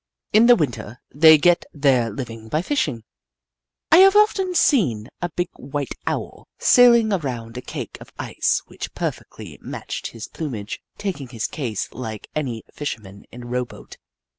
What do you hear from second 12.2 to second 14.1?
any fisherman in a rowboat.